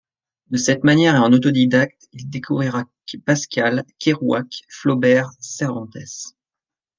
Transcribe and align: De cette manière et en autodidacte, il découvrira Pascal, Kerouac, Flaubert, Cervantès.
De 0.49 0.57
cette 0.57 0.83
manière 0.83 1.13
et 1.13 1.17
en 1.19 1.31
autodidacte, 1.31 2.07
il 2.11 2.27
découvrira 2.27 2.85
Pascal, 3.23 3.83
Kerouac, 3.99 4.63
Flaubert, 4.67 5.29
Cervantès. 5.39 6.35